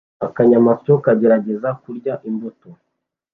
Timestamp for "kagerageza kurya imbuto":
1.03-2.69